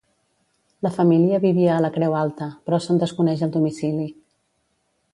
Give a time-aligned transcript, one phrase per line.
[0.85, 4.11] La família vivia a la Creu Alta, però se'n desconeix el domicili.